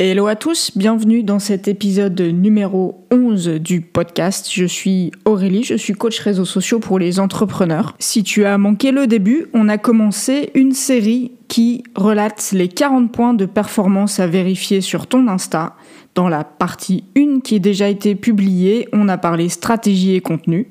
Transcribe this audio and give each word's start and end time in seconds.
Hello 0.00 0.26
à 0.26 0.34
tous, 0.34 0.76
bienvenue 0.76 1.22
dans 1.22 1.38
cet 1.38 1.68
épisode 1.68 2.20
numéro 2.20 3.06
11 3.12 3.46
du 3.60 3.80
podcast. 3.80 4.50
Je 4.52 4.64
suis 4.64 5.12
Aurélie, 5.24 5.62
je 5.62 5.76
suis 5.76 5.92
coach 5.92 6.18
réseaux 6.18 6.44
sociaux 6.44 6.80
pour 6.80 6.98
les 6.98 7.20
entrepreneurs. 7.20 7.94
Si 8.00 8.24
tu 8.24 8.44
as 8.44 8.58
manqué 8.58 8.90
le 8.90 9.06
début, 9.06 9.46
on 9.54 9.68
a 9.68 9.78
commencé 9.78 10.50
une 10.54 10.72
série 10.72 11.30
qui 11.46 11.84
relate 11.94 12.50
les 12.50 12.66
40 12.66 13.12
points 13.12 13.34
de 13.34 13.46
performance 13.46 14.18
à 14.18 14.26
vérifier 14.26 14.80
sur 14.80 15.06
ton 15.06 15.28
Insta. 15.28 15.76
Dans 16.16 16.28
la 16.28 16.42
partie 16.42 17.04
1 17.16 17.38
qui 17.38 17.54
a 17.54 17.58
déjà 17.60 17.88
été 17.88 18.16
publiée, 18.16 18.88
on 18.92 19.08
a 19.08 19.16
parlé 19.16 19.48
stratégie 19.48 20.16
et 20.16 20.20
contenu. 20.20 20.66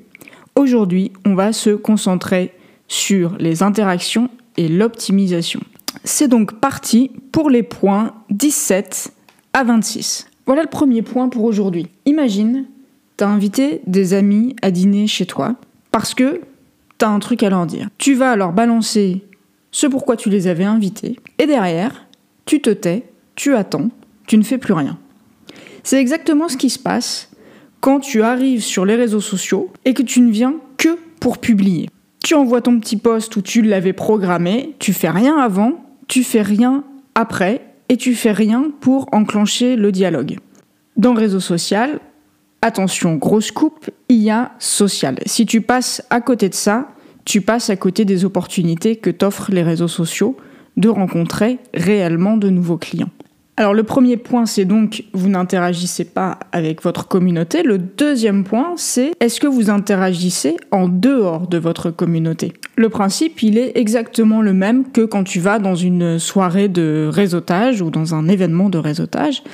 Aujourd'hui, 0.54 1.12
on 1.24 1.34
va 1.34 1.54
se 1.54 1.70
concentrer 1.70 2.52
sur 2.88 3.38
les 3.38 3.62
interactions 3.62 4.28
et 4.58 4.68
l'optimisation. 4.68 5.60
C'est 6.04 6.28
donc 6.28 6.60
parti 6.60 7.10
pour 7.32 7.48
les 7.48 7.62
points 7.62 8.12
17 8.28 9.13
à 9.54 9.64
26. 9.64 10.26
Voilà 10.46 10.62
le 10.62 10.68
premier 10.68 11.00
point 11.00 11.30
pour 11.30 11.44
aujourd'hui. 11.44 11.86
Imagine, 12.04 12.66
t'as 13.16 13.28
invité 13.28 13.80
des 13.86 14.12
amis 14.12 14.54
à 14.60 14.70
dîner 14.70 15.06
chez 15.06 15.24
toi 15.24 15.54
parce 15.90 16.12
que 16.12 16.42
t'as 16.98 17.08
un 17.08 17.20
truc 17.20 17.42
à 17.42 17.48
leur 17.48 17.64
dire. 17.64 17.88
Tu 17.96 18.14
vas 18.14 18.36
leur 18.36 18.52
balancer 18.52 19.24
ce 19.70 19.86
pourquoi 19.86 20.16
tu 20.16 20.28
les 20.28 20.48
avais 20.48 20.64
invités 20.64 21.18
et 21.38 21.46
derrière, 21.46 22.06
tu 22.44 22.60
te 22.60 22.70
tais, 22.70 23.04
tu 23.36 23.54
attends, 23.54 23.88
tu 24.26 24.36
ne 24.36 24.42
fais 24.42 24.58
plus 24.58 24.74
rien. 24.74 24.98
C'est 25.84 26.00
exactement 26.00 26.48
ce 26.48 26.56
qui 26.56 26.68
se 26.68 26.78
passe 26.78 27.30
quand 27.80 28.00
tu 28.00 28.22
arrives 28.22 28.62
sur 28.62 28.84
les 28.84 28.96
réseaux 28.96 29.20
sociaux 29.20 29.70
et 29.84 29.94
que 29.94 30.02
tu 30.02 30.20
ne 30.20 30.30
viens 30.30 30.54
que 30.78 30.98
pour 31.20 31.38
publier. 31.38 31.88
Tu 32.24 32.34
envoies 32.34 32.62
ton 32.62 32.80
petit 32.80 32.96
post 32.96 33.36
où 33.36 33.42
tu 33.42 33.62
l'avais 33.62 33.92
programmé, 33.92 34.74
tu 34.78 34.92
fais 34.92 35.10
rien 35.10 35.38
avant, 35.38 35.84
tu 36.08 36.24
fais 36.24 36.42
rien 36.42 36.84
après 37.14 37.73
et 37.94 37.96
tu 37.96 38.16
fais 38.16 38.32
rien 38.32 38.72
pour 38.80 39.06
enclencher 39.12 39.76
le 39.76 39.92
dialogue. 39.92 40.38
Dans 40.96 41.14
le 41.14 41.20
réseau 41.20 41.38
social, 41.38 42.00
attention, 42.60 43.14
grosse 43.14 43.52
coupe, 43.52 43.88
il 44.08 44.16
y 44.16 44.30
a 44.30 44.50
social. 44.58 45.16
Si 45.26 45.46
tu 45.46 45.60
passes 45.60 46.02
à 46.10 46.20
côté 46.20 46.48
de 46.48 46.54
ça, 46.54 46.88
tu 47.24 47.40
passes 47.40 47.70
à 47.70 47.76
côté 47.76 48.04
des 48.04 48.24
opportunités 48.24 48.96
que 48.96 49.10
t'offrent 49.10 49.52
les 49.52 49.62
réseaux 49.62 49.86
sociaux 49.86 50.36
de 50.76 50.88
rencontrer 50.88 51.60
réellement 51.72 52.36
de 52.36 52.48
nouveaux 52.50 52.78
clients. 52.78 53.10
Alors 53.56 53.72
le 53.72 53.84
premier 53.84 54.16
point, 54.16 54.46
c'est 54.46 54.64
donc 54.64 55.04
vous 55.12 55.28
n'interagissez 55.28 56.04
pas 56.04 56.40
avec 56.50 56.82
votre 56.82 57.06
communauté. 57.06 57.62
Le 57.62 57.78
deuxième 57.78 58.42
point, 58.42 58.72
c'est 58.76 59.12
est-ce 59.20 59.38
que 59.38 59.46
vous 59.46 59.70
interagissez 59.70 60.56
en 60.72 60.88
dehors 60.88 61.46
de 61.46 61.58
votre 61.58 61.90
communauté? 61.92 62.52
Le 62.74 62.88
principe, 62.88 63.44
il 63.44 63.56
est 63.56 63.78
exactement 63.78 64.42
le 64.42 64.52
même 64.52 64.90
que 64.90 65.02
quand 65.02 65.22
tu 65.22 65.38
vas 65.38 65.60
dans 65.60 65.76
une 65.76 66.18
soirée 66.18 66.68
de 66.68 67.08
réseautage 67.12 67.80
ou 67.80 67.90
dans 67.90 68.16
un 68.16 68.26
événement 68.26 68.70
de 68.70 68.78
réseautage. 68.78 69.44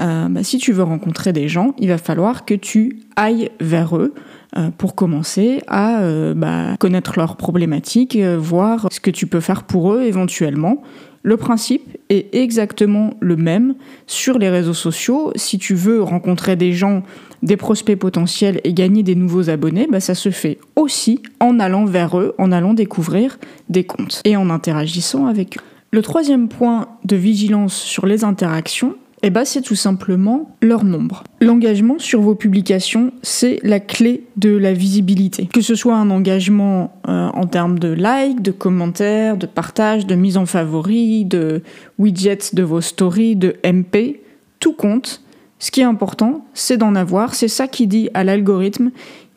Euh, 0.00 0.28
bah, 0.28 0.42
si 0.42 0.58
tu 0.58 0.72
veux 0.72 0.82
rencontrer 0.82 1.32
des 1.32 1.46
gens, 1.46 1.74
il 1.78 1.88
va 1.88 1.98
falloir 1.98 2.44
que 2.44 2.54
tu 2.54 2.98
ailles 3.14 3.50
vers 3.60 3.96
eux 3.96 4.14
euh, 4.56 4.70
pour 4.76 4.96
commencer 4.96 5.62
à 5.68 6.02
euh, 6.02 6.34
bah, 6.34 6.76
connaître 6.80 7.16
leurs 7.16 7.36
problématiques, 7.36 8.16
voir 8.16 8.88
ce 8.90 8.98
que 8.98 9.12
tu 9.12 9.28
peux 9.28 9.38
faire 9.38 9.62
pour 9.62 9.92
eux 9.92 10.02
éventuellement. 10.02 10.82
Le 11.26 11.38
principe 11.38 11.96
est 12.10 12.34
exactement 12.34 13.14
le 13.20 13.36
même 13.36 13.76
sur 14.06 14.38
les 14.38 14.50
réseaux 14.50 14.74
sociaux. 14.74 15.32
Si 15.36 15.56
tu 15.56 15.74
veux 15.74 16.02
rencontrer 16.02 16.54
des 16.54 16.74
gens, 16.74 17.02
des 17.42 17.56
prospects 17.56 17.98
potentiels 17.98 18.60
et 18.62 18.74
gagner 18.74 19.02
des 19.02 19.14
nouveaux 19.14 19.48
abonnés, 19.48 19.88
bah 19.90 20.00
ça 20.00 20.14
se 20.14 20.28
fait 20.28 20.58
aussi 20.76 21.22
en 21.40 21.60
allant 21.60 21.86
vers 21.86 22.18
eux, 22.18 22.34
en 22.36 22.52
allant 22.52 22.74
découvrir 22.74 23.38
des 23.70 23.84
comptes 23.84 24.20
et 24.24 24.36
en 24.36 24.50
interagissant 24.50 25.24
avec 25.24 25.56
eux. 25.56 25.62
Le 25.92 26.02
troisième 26.02 26.48
point 26.48 26.88
de 27.06 27.16
vigilance 27.16 27.74
sur 27.74 28.04
les 28.04 28.22
interactions, 28.22 28.94
eh 29.26 29.30
ben, 29.30 29.46
c'est 29.46 29.62
tout 29.62 29.74
simplement 29.74 30.54
leur 30.60 30.84
nombre. 30.84 31.24
L'engagement 31.40 31.98
sur 31.98 32.20
vos 32.20 32.34
publications, 32.34 33.10
c'est 33.22 33.58
la 33.62 33.80
clé 33.80 34.24
de 34.36 34.54
la 34.54 34.74
visibilité. 34.74 35.48
Que 35.50 35.62
ce 35.62 35.74
soit 35.74 35.96
un 35.96 36.10
engagement 36.10 37.00
euh, 37.08 37.28
en 37.28 37.46
termes 37.46 37.78
de 37.78 37.88
likes, 37.88 38.42
de 38.42 38.50
commentaires, 38.50 39.38
de 39.38 39.46
partage, 39.46 40.06
de 40.06 40.14
mise 40.14 40.36
en 40.36 40.44
favori, 40.44 41.24
de 41.24 41.62
widgets 41.98 42.52
de 42.52 42.62
vos 42.62 42.82
stories, 42.82 43.34
de 43.34 43.56
MP, 43.64 44.20
tout 44.60 44.74
compte. 44.74 45.22
Ce 45.58 45.70
qui 45.70 45.80
est 45.80 45.84
important, 45.84 46.44
c'est 46.52 46.76
d'en 46.76 46.94
avoir. 46.94 47.34
C'est 47.34 47.48
ça 47.48 47.66
qui 47.66 47.86
dit 47.86 48.10
à 48.12 48.24
l'algorithme 48.24 48.90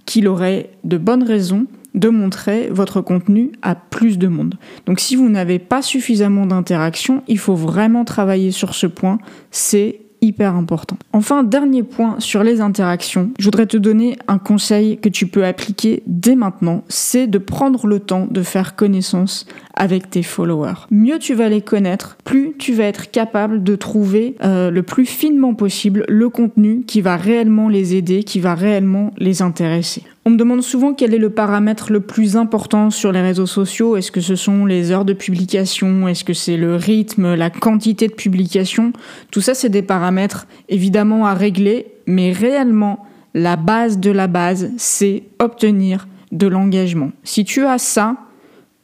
qu'il 0.05 0.27
aurait 0.27 0.69
de 0.83 0.97
bonnes 0.97 1.23
raisons 1.23 1.65
de 1.93 2.09
montrer 2.09 2.69
votre 2.69 3.01
contenu 3.01 3.51
à 3.61 3.75
plus 3.75 4.17
de 4.17 4.27
monde. 4.27 4.55
Donc 4.85 4.99
si 4.99 5.15
vous 5.15 5.29
n'avez 5.29 5.59
pas 5.59 5.81
suffisamment 5.81 6.45
d'interactions, 6.45 7.23
il 7.27 7.39
faut 7.39 7.55
vraiment 7.55 8.05
travailler 8.05 8.51
sur 8.51 8.75
ce 8.75 8.87
point. 8.87 9.17
C'est 9.51 10.01
hyper 10.21 10.55
important. 10.55 10.97
Enfin, 11.13 11.43
dernier 11.43 11.83
point 11.83 12.15
sur 12.19 12.43
les 12.43 12.61
interactions, 12.61 13.31
je 13.39 13.45
voudrais 13.45 13.67
te 13.67 13.77
donner 13.77 14.17
un 14.27 14.39
conseil 14.39 14.97
que 14.97 15.09
tu 15.09 15.27
peux 15.27 15.45
appliquer 15.45 16.03
dès 16.07 16.35
maintenant, 16.35 16.83
c'est 16.87 17.27
de 17.27 17.37
prendre 17.37 17.87
le 17.87 17.99
temps 17.99 18.27
de 18.29 18.41
faire 18.41 18.75
connaissance 18.75 19.45
avec 19.77 20.09
tes 20.09 20.23
followers. 20.23 20.87
Mieux 20.91 21.19
tu 21.19 21.33
vas 21.33 21.49
les 21.49 21.61
connaître, 21.61 22.17
plus 22.25 22.53
tu 22.57 22.73
vas 22.73 22.83
être 22.83 23.09
capable 23.11 23.63
de 23.63 23.75
trouver 23.75 24.35
euh, 24.43 24.69
le 24.69 24.83
plus 24.83 25.05
finement 25.05 25.53
possible 25.53 26.03
le 26.09 26.29
contenu 26.29 26.83
qui 26.85 27.01
va 27.01 27.15
réellement 27.15 27.69
les 27.69 27.95
aider, 27.95 28.23
qui 28.23 28.39
va 28.39 28.55
réellement 28.55 29.13
les 29.17 29.41
intéresser. 29.41 30.03
On 30.25 30.31
me 30.31 30.37
demande 30.37 30.61
souvent 30.61 30.93
quel 30.93 31.13
est 31.13 31.19
le 31.19 31.29
paramètre 31.29 31.89
le 31.89 32.01
plus 32.01 32.35
important 32.35 32.89
sur 32.89 33.13
les 33.13 33.21
réseaux 33.21 33.45
sociaux. 33.45 33.95
Est-ce 33.95 34.11
que 34.11 34.19
ce 34.19 34.35
sont 34.35 34.65
les 34.65 34.91
heures 34.91 35.05
de 35.05 35.13
publication? 35.13 36.05
Est-ce 36.09 36.25
que 36.25 36.33
c'est 36.33 36.57
le 36.57 36.75
rythme, 36.75 37.33
la 37.33 37.49
quantité 37.49 38.09
de 38.09 38.13
publication? 38.13 38.91
Tout 39.31 39.39
ça, 39.39 39.53
c'est 39.53 39.69
des 39.69 39.83
paramètres 39.83 40.45
évidemment 40.67 41.27
à 41.27 41.33
régler, 41.33 41.87
mais 42.07 42.33
réellement, 42.33 43.05
la 43.33 43.55
base 43.55 43.99
de 43.99 44.11
la 44.11 44.27
base, 44.27 44.71
c'est 44.77 45.23
obtenir 45.39 46.09
de 46.33 46.47
l'engagement. 46.47 47.11
Si 47.23 47.45
tu 47.45 47.65
as 47.65 47.77
ça, 47.77 48.15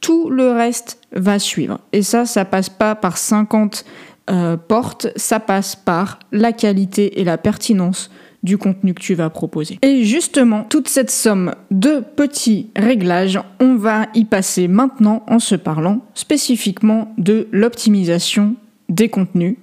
tout 0.04 0.30
le 0.30 0.52
reste 0.52 1.00
va 1.14 1.40
suivre. 1.40 1.80
Et 1.94 2.04
ça, 2.04 2.26
ça 2.26 2.44
passe 2.44 2.70
pas 2.70 2.94
par 2.94 3.18
50 3.18 3.86
euh, 4.30 4.58
portes, 4.58 5.08
ça 5.16 5.40
passe 5.40 5.76
par 5.78 6.20
la 6.32 6.52
qualité 6.52 7.22
et 7.22 7.24
la 7.24 7.38
pertinence 7.38 8.12
du 8.44 8.58
contenu 8.58 8.94
que 8.94 9.02
tu 9.02 9.16
vas 9.16 9.30
proposer. 9.30 9.80
Et 9.82 10.04
justement, 10.04 10.66
toute 10.66 10.90
cette 10.90 11.10
somme 11.10 11.56
de 11.72 12.02
petits 12.02 12.70
réglages, 12.76 13.40
on 13.62 13.76
va 13.76 14.08
y 14.14 14.26
passer 14.26 14.68
maintenant 14.68 15.24
en 15.28 15.40
se 15.40 15.56
parlant 15.56 16.02
spécifiquement 16.14 17.14
de 17.18 17.48
l'optimisation 17.54 18.56
des 18.90 19.08
contenus 19.08 19.56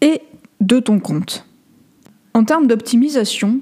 et 0.00 0.20
de 0.60 0.78
ton 0.78 1.00
compte. 1.00 1.44
En 2.34 2.44
termes 2.44 2.68
d'optimisation, 2.68 3.58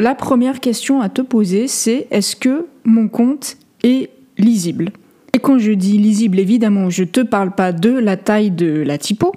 la 0.00 0.16
première 0.16 0.58
question 0.58 1.00
à 1.00 1.08
te 1.08 1.22
poser, 1.22 1.68
c'est 1.68 2.08
est-ce 2.10 2.34
que 2.34 2.66
mon 2.84 3.06
compte 3.06 3.56
est 3.84 4.10
lisible? 4.36 4.90
Et 5.32 5.38
quand 5.38 5.58
je 5.58 5.72
dis 5.72 5.98
lisible, 5.98 6.38
évidemment, 6.38 6.90
je 6.90 7.02
ne 7.02 7.08
te 7.08 7.20
parle 7.20 7.52
pas 7.52 7.72
de 7.72 7.90
la 7.90 8.16
taille 8.16 8.50
de 8.50 8.82
la 8.82 8.98
typo, 8.98 9.32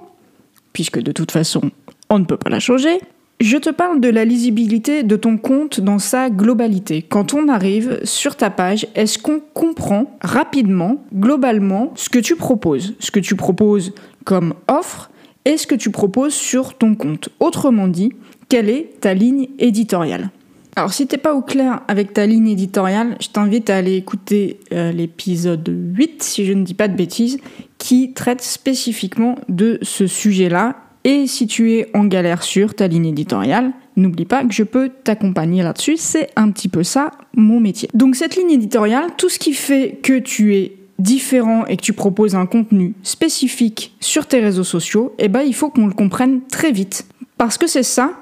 puisque 0.72 1.00
de 1.00 1.12
toute 1.12 1.30
façon, 1.30 1.70
on 2.10 2.18
ne 2.18 2.24
peut 2.24 2.36
pas 2.36 2.50
la 2.50 2.60
changer, 2.60 3.00
je 3.40 3.56
te 3.56 3.70
parle 3.70 4.00
de 4.00 4.08
la 4.08 4.24
lisibilité 4.24 5.02
de 5.02 5.16
ton 5.16 5.36
compte 5.36 5.80
dans 5.80 5.98
sa 5.98 6.30
globalité. 6.30 7.02
Quand 7.02 7.34
on 7.34 7.48
arrive 7.48 8.00
sur 8.04 8.36
ta 8.36 8.50
page, 8.50 8.86
est-ce 8.94 9.18
qu'on 9.18 9.40
comprend 9.52 10.16
rapidement, 10.20 11.04
globalement, 11.14 11.92
ce 11.96 12.08
que 12.08 12.18
tu 12.18 12.36
proposes? 12.36 12.94
Ce 13.00 13.10
que 13.10 13.20
tu 13.20 13.34
proposes 13.34 13.92
comme 14.24 14.54
offre 14.68 15.10
et 15.44 15.56
ce 15.56 15.66
que 15.66 15.74
tu 15.74 15.90
proposes 15.90 16.34
sur 16.34 16.74
ton 16.74 16.94
compte. 16.94 17.28
Autrement 17.40 17.88
dit, 17.88 18.12
quelle 18.48 18.70
est 18.70 19.00
ta 19.00 19.14
ligne 19.14 19.48
éditoriale? 19.58 20.30
Alors 20.76 20.92
si 20.92 21.06
t'es 21.06 21.18
pas 21.18 21.34
au 21.34 21.42
clair 21.42 21.82
avec 21.86 22.12
ta 22.12 22.26
ligne 22.26 22.48
éditoriale, 22.48 23.16
je 23.20 23.28
t'invite 23.28 23.70
à 23.70 23.76
aller 23.76 23.94
écouter 23.94 24.58
euh, 24.72 24.90
l'épisode 24.90 25.68
8, 25.68 26.22
si 26.22 26.44
je 26.44 26.52
ne 26.52 26.64
dis 26.64 26.74
pas 26.74 26.88
de 26.88 26.96
bêtises, 26.96 27.38
qui 27.78 28.12
traite 28.12 28.42
spécifiquement 28.42 29.36
de 29.48 29.78
ce 29.82 30.06
sujet-là 30.06 30.76
et 31.04 31.26
si 31.26 31.46
tu 31.46 31.72
es 31.72 31.90
en 31.94 32.06
galère 32.06 32.42
sur 32.42 32.74
ta 32.74 32.88
ligne 32.88 33.06
éditoriale, 33.06 33.72
n'oublie 33.96 34.24
pas 34.24 34.42
que 34.42 34.52
je 34.52 34.62
peux 34.62 34.88
t'accompagner 34.88 35.62
là-dessus. 35.62 35.96
C'est 35.98 36.30
un 36.34 36.50
petit 36.50 36.68
peu 36.68 36.82
ça 36.82 37.10
mon 37.36 37.60
métier. 37.60 37.88
Donc 37.94 38.16
cette 38.16 38.36
ligne 38.36 38.50
éditoriale, 38.50 39.10
tout 39.16 39.28
ce 39.28 39.38
qui 39.38 39.52
fait 39.52 40.00
que 40.02 40.18
tu 40.18 40.56
es 40.56 40.76
différent 40.98 41.66
et 41.66 41.76
que 41.76 41.82
tu 41.82 41.92
proposes 41.92 42.34
un 42.34 42.46
contenu 42.46 42.94
spécifique 43.02 43.94
sur 44.00 44.26
tes 44.26 44.40
réseaux 44.40 44.64
sociaux, 44.64 45.14
eh 45.18 45.28
ben, 45.28 45.42
il 45.42 45.54
faut 45.54 45.68
qu'on 45.68 45.86
le 45.86 45.92
comprenne 45.92 46.40
très 46.50 46.72
vite. 46.72 47.06
Parce 47.36 47.58
que 47.58 47.66
c'est 47.66 47.82
ça 47.82 48.12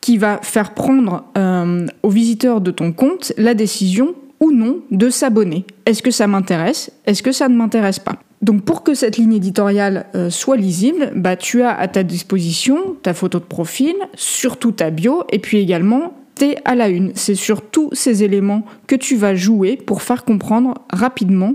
qui 0.00 0.18
va 0.18 0.40
faire 0.42 0.74
prendre 0.74 1.24
euh, 1.36 1.86
aux 2.02 2.10
visiteurs 2.10 2.60
de 2.60 2.70
ton 2.70 2.92
compte 2.92 3.32
la 3.36 3.54
décision 3.54 4.14
ou 4.40 4.52
non 4.52 4.80
de 4.90 5.10
s'abonner. 5.10 5.64
Est-ce 5.86 6.02
que 6.02 6.10
ça 6.10 6.26
m'intéresse? 6.26 6.90
Est-ce 7.06 7.22
que 7.22 7.32
ça 7.32 7.48
ne 7.48 7.56
m'intéresse 7.56 7.98
pas? 7.98 8.16
Donc 8.42 8.62
pour 8.62 8.82
que 8.82 8.94
cette 8.94 9.18
ligne 9.18 9.34
éditoriale 9.34 10.06
euh, 10.14 10.30
soit 10.30 10.56
lisible, 10.56 11.12
bah, 11.14 11.36
tu 11.36 11.62
as 11.62 11.78
à 11.78 11.88
ta 11.88 12.02
disposition 12.02 12.96
ta 13.02 13.12
photo 13.12 13.38
de 13.38 13.44
profil, 13.44 13.94
surtout 14.14 14.72
ta 14.72 14.90
bio, 14.90 15.24
et 15.30 15.38
puis 15.38 15.58
également 15.58 16.14
t'es 16.34 16.56
à 16.64 16.74
la 16.74 16.88
une. 16.88 17.12
C'est 17.14 17.34
sur 17.34 17.60
tous 17.60 17.90
ces 17.92 18.24
éléments 18.24 18.64
que 18.86 18.96
tu 18.96 19.16
vas 19.16 19.34
jouer 19.34 19.76
pour 19.76 20.00
faire 20.00 20.24
comprendre 20.24 20.74
rapidement 20.90 21.54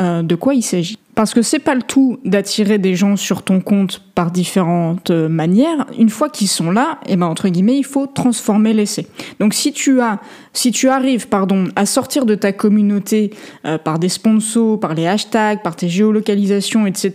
euh, 0.00 0.22
de 0.22 0.34
quoi 0.34 0.54
il 0.54 0.62
s'agit. 0.62 0.98
Parce 1.14 1.32
que 1.32 1.42
c'est 1.42 1.58
pas 1.58 1.74
le 1.74 1.82
tout 1.82 2.18
d'attirer 2.24 2.78
des 2.78 2.96
gens 2.96 3.16
sur 3.16 3.42
ton 3.42 3.60
compte 3.60 4.02
par 4.14 4.30
différentes 4.30 5.10
euh, 5.10 5.28
manières. 5.28 5.86
Une 5.98 6.08
fois 6.08 6.28
qu'ils 6.28 6.48
sont 6.48 6.70
là, 6.70 6.98
et 7.06 7.12
eh 7.12 7.16
ben 7.16 7.26
entre 7.26 7.48
guillemets, 7.48 7.76
il 7.76 7.84
faut 7.84 8.06
transformer 8.06 8.72
l'essai. 8.72 9.06
Donc 9.38 9.54
si 9.54 9.72
tu 9.72 10.00
as, 10.00 10.20
si 10.52 10.72
tu 10.72 10.88
arrives, 10.88 11.28
pardon, 11.28 11.68
à 11.76 11.86
sortir 11.86 12.26
de 12.26 12.34
ta 12.34 12.52
communauté 12.52 13.30
euh, 13.64 13.78
par 13.78 13.98
des 13.98 14.08
sponsors, 14.08 14.78
par 14.80 14.94
les 14.94 15.06
hashtags, 15.06 15.62
par 15.62 15.76
tes 15.76 15.88
géolocalisations, 15.88 16.86
etc., 16.86 17.12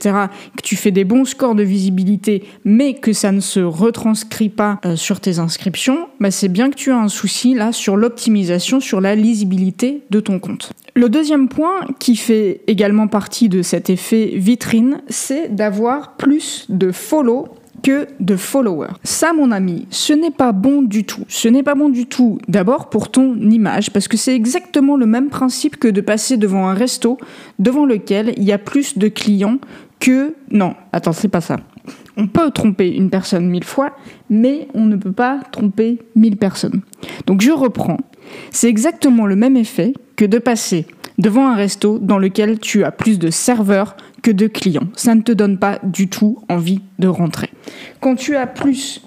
que 0.55 0.61
tu 0.61 0.75
fais 0.75 0.91
des 0.91 1.03
bons 1.03 1.25
scores 1.25 1.55
de 1.55 1.63
visibilité, 1.63 2.43
mais 2.63 2.93
que 2.93 3.13
ça 3.13 3.31
ne 3.31 3.41
se 3.41 3.59
retranscrit 3.59 4.49
pas 4.49 4.79
euh, 4.85 4.95
sur 4.95 5.19
tes 5.19 5.39
inscriptions, 5.39 6.07
bah 6.19 6.31
c'est 6.31 6.49
bien 6.49 6.69
que 6.69 6.75
tu 6.75 6.91
as 6.91 6.97
un 6.97 7.09
souci 7.09 7.53
là 7.53 7.71
sur 7.71 7.97
l'optimisation, 7.97 8.79
sur 8.79 9.01
la 9.01 9.15
lisibilité 9.15 10.03
de 10.09 10.19
ton 10.19 10.39
compte. 10.39 10.71
Le 10.95 11.07
deuxième 11.07 11.47
point 11.47 11.81
qui 11.99 12.15
fait 12.15 12.61
également 12.67 13.07
partie 13.07 13.47
de 13.47 13.61
effet 13.89 14.33
vitrine, 14.35 15.01
c'est 15.09 15.53
d'avoir 15.53 16.15
plus 16.15 16.65
de 16.69 16.91
follow 16.91 17.47
que 17.81 18.07
de 18.19 18.35
followers. 18.35 18.93
Ça, 19.03 19.33
mon 19.33 19.51
ami, 19.51 19.87
ce 19.89 20.13
n'est 20.13 20.31
pas 20.31 20.51
bon 20.51 20.81
du 20.81 21.03
tout. 21.05 21.23
Ce 21.27 21.47
n'est 21.47 21.63
pas 21.63 21.75
bon 21.75 21.89
du 21.89 22.05
tout, 22.05 22.37
d'abord 22.47 22.89
pour 22.89 23.09
ton 23.09 23.35
image, 23.35 23.91
parce 23.91 24.07
que 24.07 24.17
c'est 24.17 24.35
exactement 24.35 24.95
le 24.95 25.05
même 25.05 25.29
principe 25.29 25.77
que 25.77 25.87
de 25.87 26.01
passer 26.01 26.37
devant 26.37 26.67
un 26.67 26.73
resto 26.73 27.17
devant 27.57 27.85
lequel 27.85 28.33
il 28.37 28.43
y 28.43 28.51
a 28.51 28.57
plus 28.57 28.97
de 28.97 29.07
clients 29.07 29.59
que... 29.99 30.35
Non, 30.51 30.75
attends, 30.91 31.13
c'est 31.13 31.27
pas 31.27 31.41
ça. 31.41 31.57
On 32.17 32.27
peut 32.27 32.51
tromper 32.51 32.93
une 32.93 33.09
personne 33.09 33.49
mille 33.49 33.63
fois, 33.63 33.95
mais 34.29 34.67
on 34.73 34.85
ne 34.85 34.95
peut 34.95 35.11
pas 35.11 35.39
tromper 35.51 35.99
mille 36.15 36.37
personnes. 36.37 36.81
Donc 37.25 37.41
je 37.41 37.51
reprends. 37.51 37.97
C'est 38.51 38.67
exactement 38.67 39.25
le 39.25 39.35
même 39.35 39.57
effet 39.57 39.93
que 40.15 40.25
de 40.25 40.37
passer 40.37 40.85
devant 41.19 41.47
un 41.47 41.55
resto 41.55 41.99
dans 41.99 42.17
lequel 42.17 42.59
tu 42.59 42.83
as 42.83 42.91
plus 42.91 43.19
de 43.19 43.29
serveurs 43.29 43.95
que 44.23 44.31
de 44.31 44.47
clients. 44.47 44.87
Ça 44.95 45.13
ne 45.13 45.21
te 45.21 45.31
donne 45.31 45.59
pas 45.59 45.77
du 45.83 46.07
tout 46.07 46.39
envie 46.49 46.81
de 46.97 47.07
rentrer. 47.07 47.51
Quand 47.99 48.15
tu 48.15 48.35
as 48.35 48.47
plus 48.47 49.03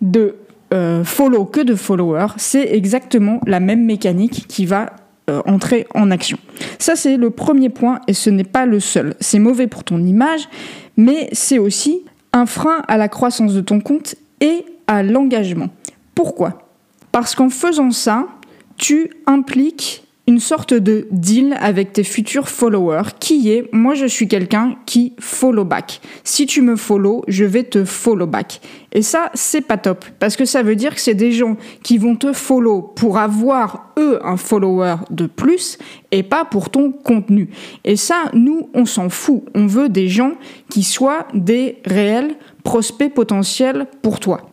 de 0.00 0.36
euh, 0.72 1.04
follow 1.04 1.44
que 1.44 1.60
de 1.60 1.74
followers, 1.74 2.34
c'est 2.36 2.72
exactement 2.72 3.40
la 3.46 3.60
même 3.60 3.84
mécanique 3.84 4.46
qui 4.48 4.64
va 4.64 4.92
euh, 5.28 5.42
entrer 5.44 5.86
en 5.94 6.10
action. 6.10 6.38
Ça, 6.78 6.94
c'est 6.94 7.16
le 7.16 7.30
premier 7.30 7.68
point 7.68 8.00
et 8.06 8.14
ce 8.14 8.30
n'est 8.30 8.44
pas 8.44 8.64
le 8.64 8.80
seul. 8.80 9.14
C'est 9.20 9.40
mauvais 9.40 9.66
pour 9.66 9.82
ton 9.82 10.02
image, 10.04 10.48
mais 10.96 11.28
c'est 11.32 11.58
aussi 11.58 12.04
un 12.32 12.46
frein 12.46 12.82
à 12.86 12.96
la 12.96 13.08
croissance 13.08 13.54
de 13.54 13.60
ton 13.60 13.80
compte 13.80 14.14
et 14.40 14.64
à 14.86 15.02
l'engagement. 15.02 15.68
Pourquoi? 16.14 16.62
Parce 17.10 17.34
qu'en 17.34 17.48
faisant 17.48 17.90
ça, 17.90 18.28
tu 18.76 19.10
impliques 19.26 20.05
une 20.28 20.40
sorte 20.40 20.74
de 20.74 21.06
deal 21.12 21.56
avec 21.60 21.92
tes 21.92 22.02
futurs 22.02 22.48
followers 22.48 23.10
qui 23.20 23.50
est 23.50 23.68
moi 23.72 23.94
je 23.94 24.06
suis 24.06 24.26
quelqu'un 24.26 24.76
qui 24.84 25.14
follow 25.20 25.64
back. 25.64 26.00
Si 26.24 26.46
tu 26.46 26.62
me 26.62 26.74
follow, 26.74 27.22
je 27.28 27.44
vais 27.44 27.62
te 27.62 27.84
follow 27.84 28.26
back. 28.26 28.60
Et 28.92 29.02
ça 29.02 29.30
c'est 29.34 29.60
pas 29.60 29.76
top 29.78 30.04
parce 30.18 30.36
que 30.36 30.44
ça 30.44 30.62
veut 30.62 30.74
dire 30.74 30.94
que 30.94 31.00
c'est 31.00 31.14
des 31.14 31.30
gens 31.30 31.56
qui 31.82 31.98
vont 31.98 32.16
te 32.16 32.32
follow 32.32 32.82
pour 32.82 33.18
avoir 33.18 33.92
eux 33.98 34.18
un 34.24 34.36
follower 34.36 34.96
de 35.10 35.26
plus 35.26 35.78
et 36.10 36.24
pas 36.24 36.44
pour 36.44 36.70
ton 36.70 36.90
contenu. 36.90 37.50
Et 37.84 37.96
ça 37.96 38.24
nous 38.32 38.68
on 38.74 38.84
s'en 38.84 39.08
fout. 39.08 39.44
On 39.54 39.66
veut 39.66 39.88
des 39.88 40.08
gens 40.08 40.32
qui 40.68 40.82
soient 40.82 41.28
des 41.34 41.78
réels 41.84 42.34
prospects 42.64 43.14
potentiels 43.14 43.86
pour 44.02 44.18
toi. 44.18 44.50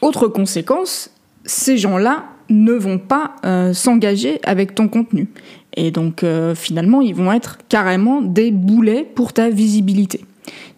Autre 0.00 0.26
conséquence, 0.26 1.10
ces 1.44 1.78
gens-là 1.78 2.24
ne 2.50 2.72
vont 2.72 2.98
pas 2.98 3.36
euh, 3.44 3.72
s'engager 3.72 4.40
avec 4.44 4.74
ton 4.74 4.88
contenu. 4.88 5.28
Et 5.76 5.90
donc 5.90 6.22
euh, 6.22 6.54
finalement, 6.54 7.00
ils 7.00 7.14
vont 7.14 7.32
être 7.32 7.58
carrément 7.68 8.20
des 8.20 8.50
boulets 8.50 9.06
pour 9.14 9.32
ta 9.32 9.50
visibilité. 9.50 10.24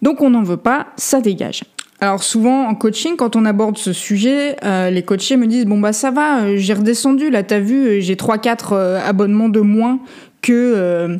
Donc 0.01 0.21
on 0.21 0.29
n'en 0.29 0.43
veut 0.43 0.57
pas, 0.57 0.87
ça 0.95 1.21
dégage. 1.21 1.63
Alors 2.01 2.23
souvent 2.23 2.67
en 2.67 2.75
coaching, 2.75 3.15
quand 3.15 3.35
on 3.35 3.45
aborde 3.45 3.77
ce 3.77 3.93
sujet, 3.93 4.57
euh, 4.63 4.89
les 4.89 5.03
coachés 5.03 5.37
me 5.37 5.47
disent 5.47 5.65
bon 5.65 5.79
bah 5.79 5.93
ça 5.93 6.11
va, 6.11 6.55
j'ai 6.55 6.73
redescendu, 6.73 7.29
là 7.29 7.43
t'as 7.43 7.59
vu, 7.59 8.01
j'ai 8.01 8.15
3-4 8.15 8.99
abonnements 9.01 9.49
de 9.49 9.61
moins 9.61 9.99
que 10.41 11.17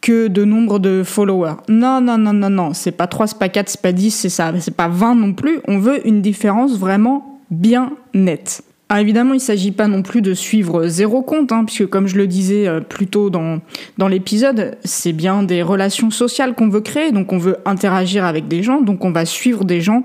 que 0.00 0.28
de 0.28 0.44
nombre 0.44 0.78
de 0.78 1.02
followers. 1.04 1.56
Non, 1.68 2.00
non, 2.00 2.18
non, 2.18 2.32
non, 2.32 2.50
non, 2.50 2.74
c'est 2.74 2.92
pas 2.92 3.06
3, 3.06 3.28
c'est 3.28 3.38
pas 3.38 3.48
4, 3.48 3.68
c'est 3.68 3.82
pas 3.82 3.92
10, 3.92 4.10
c'est 4.10 4.28
ça, 4.28 4.52
c'est 4.60 4.74
pas 4.74 4.88
20 4.88 5.14
non 5.14 5.32
plus. 5.32 5.60
On 5.66 5.78
veut 5.78 6.06
une 6.06 6.22
différence 6.22 6.78
vraiment 6.78 7.40
bien 7.50 7.92
nette. 8.14 8.62
Ah, 8.90 9.02
évidemment, 9.02 9.34
il 9.34 9.38
ne 9.38 9.42
s'agit 9.42 9.72
pas 9.72 9.86
non 9.86 10.02
plus 10.02 10.22
de 10.22 10.32
suivre 10.32 10.86
zéro 10.86 11.20
compte, 11.20 11.52
hein, 11.52 11.64
puisque 11.64 11.86
comme 11.86 12.06
je 12.06 12.16
le 12.16 12.26
disais 12.26 12.66
euh, 12.66 12.80
plus 12.80 13.06
tôt 13.06 13.28
dans, 13.28 13.60
dans 13.98 14.08
l'épisode, 14.08 14.78
c'est 14.82 15.12
bien 15.12 15.42
des 15.42 15.62
relations 15.62 16.10
sociales 16.10 16.54
qu'on 16.54 16.70
veut 16.70 16.80
créer, 16.80 17.12
donc 17.12 17.32
on 17.34 17.38
veut 17.38 17.58
interagir 17.66 18.24
avec 18.24 18.48
des 18.48 18.62
gens, 18.62 18.80
donc 18.80 19.04
on 19.04 19.10
va 19.10 19.26
suivre 19.26 19.64
des 19.64 19.82
gens 19.82 20.04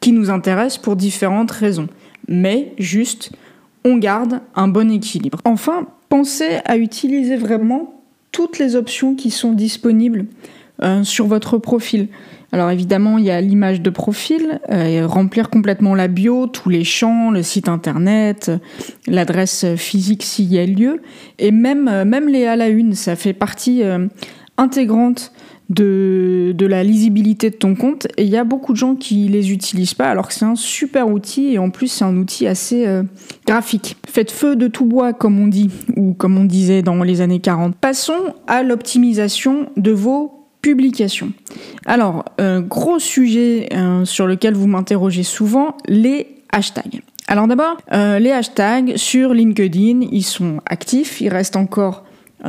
qui 0.00 0.10
nous 0.10 0.30
intéressent 0.30 0.82
pour 0.82 0.96
différentes 0.96 1.52
raisons. 1.52 1.88
Mais 2.26 2.72
juste, 2.78 3.30
on 3.84 3.98
garde 3.98 4.40
un 4.56 4.66
bon 4.66 4.90
équilibre. 4.90 5.38
Enfin, 5.44 5.86
pensez 6.08 6.58
à 6.64 6.76
utiliser 6.76 7.36
vraiment 7.36 8.02
toutes 8.32 8.58
les 8.58 8.74
options 8.74 9.14
qui 9.14 9.30
sont 9.30 9.52
disponibles 9.52 10.26
sur 11.02 11.26
votre 11.26 11.58
profil. 11.58 12.08
Alors 12.54 12.70
évidemment, 12.70 13.18
il 13.18 13.24
y 13.24 13.32
a 13.32 13.40
l'image 13.40 13.80
de 13.80 13.90
profil, 13.90 14.60
euh, 14.70 15.08
remplir 15.08 15.50
complètement 15.50 15.96
la 15.96 16.06
bio, 16.06 16.46
tous 16.46 16.68
les 16.68 16.84
champs, 16.84 17.32
le 17.32 17.42
site 17.42 17.68
internet, 17.68 18.52
l'adresse 19.08 19.66
physique 19.74 20.22
s'il 20.22 20.52
y 20.52 20.60
a 20.60 20.64
lieu, 20.64 21.02
et 21.40 21.50
même, 21.50 21.88
euh, 21.88 22.04
même 22.04 22.28
les 22.28 22.46
à 22.46 22.54
la 22.54 22.68
une, 22.68 22.94
ça 22.94 23.16
fait 23.16 23.32
partie 23.32 23.82
euh, 23.82 24.06
intégrante 24.56 25.32
de, 25.68 26.54
de, 26.56 26.66
la 26.66 26.84
lisibilité 26.84 27.50
de 27.50 27.56
ton 27.56 27.74
compte, 27.74 28.06
et 28.16 28.22
il 28.22 28.30
y 28.30 28.36
a 28.36 28.44
beaucoup 28.44 28.72
de 28.72 28.78
gens 28.78 28.94
qui 28.94 29.26
les 29.26 29.50
utilisent 29.50 29.94
pas, 29.94 30.08
alors 30.08 30.28
que 30.28 30.34
c'est 30.34 30.44
un 30.44 30.54
super 30.54 31.08
outil, 31.08 31.54
et 31.54 31.58
en 31.58 31.70
plus 31.70 31.88
c'est 31.88 32.04
un 32.04 32.16
outil 32.16 32.46
assez 32.46 32.86
graphique. 33.48 33.96
Faites 34.06 34.30
feu 34.30 34.54
de 34.54 34.68
tout 34.68 34.84
bois, 34.84 35.12
comme 35.12 35.40
on 35.40 35.48
dit, 35.48 35.70
ou 35.96 36.14
comme 36.14 36.38
on 36.38 36.44
disait 36.44 36.82
dans 36.82 37.02
les 37.02 37.20
années 37.20 37.40
40. 37.40 37.74
Passons 37.74 38.34
à 38.46 38.62
l'optimisation 38.62 39.70
de 39.76 39.90
vos 39.90 40.43
publication. 40.64 41.32
Alors, 41.84 42.24
euh, 42.40 42.60
gros 42.60 42.98
sujet 42.98 43.68
euh, 43.74 44.06
sur 44.06 44.26
lequel 44.26 44.54
vous 44.54 44.66
m'interrogez 44.66 45.22
souvent, 45.22 45.76
les 45.86 46.26
hashtags. 46.52 47.02
Alors 47.28 47.46
d'abord, 47.46 47.76
euh, 47.92 48.18
les 48.18 48.30
hashtags 48.30 48.96
sur 48.96 49.34
LinkedIn, 49.34 50.06
ils 50.10 50.22
sont 50.22 50.62
actifs, 50.64 51.20
ils 51.20 51.28
restent 51.28 51.56
encore 51.56 52.04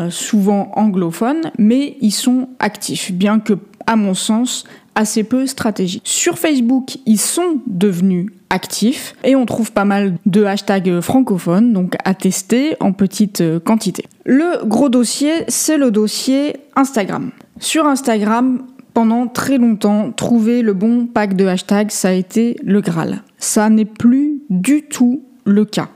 souvent 0.09 0.71
anglophones, 0.75 1.51
mais 1.57 1.95
ils 2.01 2.11
sont 2.11 2.49
actifs, 2.59 3.13
bien 3.13 3.39
que, 3.39 3.53
à 3.87 3.95
mon 3.95 4.13
sens, 4.13 4.65
assez 4.93 5.23
peu 5.23 5.47
stratégiques. 5.47 6.03
Sur 6.03 6.37
Facebook, 6.37 6.97
ils 7.05 7.19
sont 7.19 7.61
devenus 7.65 8.29
actifs 8.49 9.15
et 9.23 9.37
on 9.37 9.45
trouve 9.45 9.71
pas 9.71 9.85
mal 9.85 10.17
de 10.25 10.43
hashtags 10.43 10.99
francophones, 10.99 11.71
donc 11.71 11.95
à 12.03 12.13
tester 12.13 12.75
en 12.81 12.91
petite 12.91 13.41
quantité. 13.63 14.03
Le 14.25 14.65
gros 14.65 14.89
dossier, 14.89 15.45
c'est 15.47 15.77
le 15.77 15.91
dossier 15.91 16.57
Instagram. 16.75 17.31
Sur 17.59 17.85
Instagram, 17.85 18.63
pendant 18.93 19.27
très 19.27 19.57
longtemps, 19.57 20.11
trouver 20.11 20.61
le 20.61 20.73
bon 20.73 21.05
pack 21.05 21.35
de 21.35 21.45
hashtags, 21.45 21.91
ça 21.91 22.09
a 22.09 22.11
été 22.11 22.57
le 22.63 22.81
Graal. 22.81 23.23
Ça 23.37 23.69
n'est 23.69 23.85
plus 23.85 24.41
du 24.49 24.83
tout 24.83 25.23
le 25.45 25.63
cas. 25.63 25.89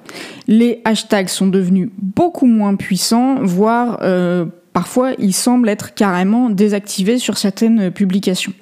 Les 0.48 0.82
hashtags 0.86 1.28
sont 1.28 1.48
devenus 1.48 1.90
beaucoup 1.98 2.46
moins 2.46 2.76
puissants, 2.76 3.38
voire 3.42 4.00
euh, 4.04 4.46
parfois 4.74 5.12
ils 5.18 5.34
semblent 5.34 5.70
être 5.70 5.94
carrément 5.94 6.50
désactivés 6.50 7.18
sur 7.18 7.38
certaines 7.38 7.92
publications. 7.92 8.54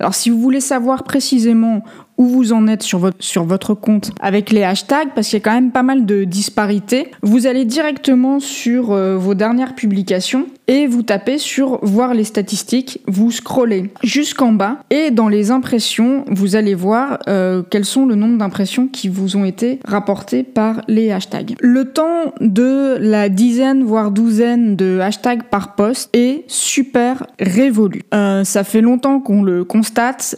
Alors 0.00 0.14
si 0.14 0.30
vous 0.30 0.40
voulez 0.40 0.60
savoir 0.60 1.04
précisément 1.04 1.84
où 2.16 2.26
vous 2.26 2.52
en 2.52 2.66
êtes 2.66 2.82
sur 2.82 2.98
votre, 2.98 3.74
compte 3.74 4.10
avec 4.20 4.50
les 4.50 4.62
hashtags, 4.62 5.10
parce 5.14 5.28
qu'il 5.28 5.38
y 5.38 5.42
a 5.42 5.44
quand 5.44 5.54
même 5.54 5.70
pas 5.70 5.82
mal 5.82 6.06
de 6.06 6.24
disparités, 6.24 7.10
vous 7.22 7.46
allez 7.46 7.64
directement 7.64 8.40
sur 8.40 8.92
euh, 8.92 9.16
vos 9.16 9.34
dernières 9.34 9.74
publications 9.74 10.46
et 10.70 10.86
vous 10.86 11.02
tapez 11.02 11.38
sur 11.38 11.84
voir 11.84 12.14
les 12.14 12.22
statistiques, 12.22 13.00
vous 13.08 13.32
scrollez 13.32 13.90
jusqu'en 14.04 14.52
bas 14.52 14.78
et 14.88 15.10
dans 15.10 15.28
les 15.28 15.50
impressions, 15.50 16.24
vous 16.28 16.54
allez 16.54 16.76
voir 16.76 17.18
euh, 17.28 17.64
quels 17.68 17.84
sont 17.84 18.06
le 18.06 18.14
nombre 18.14 18.38
d'impressions 18.38 18.86
qui 18.86 19.08
vous 19.08 19.36
ont 19.36 19.44
été 19.44 19.80
rapportées 19.84 20.44
par 20.44 20.82
les 20.86 21.10
hashtags. 21.10 21.56
Le 21.60 21.92
temps 21.92 22.32
de 22.40 22.96
la 23.00 23.28
dizaine 23.28 23.82
voire 23.82 24.12
douzaine 24.12 24.76
de 24.76 25.00
hashtags 25.00 25.42
par 25.42 25.74
post 25.74 26.08
est 26.12 26.44
super 26.46 27.26
révolu. 27.40 28.02
Euh, 28.14 28.44
ça 28.44 28.62
fait 28.62 28.80
longtemps 28.80 29.18
qu'on 29.18 29.42
le 29.42 29.64
constate, 29.64 30.36